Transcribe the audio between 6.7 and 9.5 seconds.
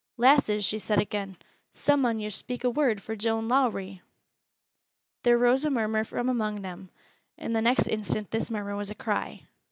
then, and the next instant this murmur was a cry.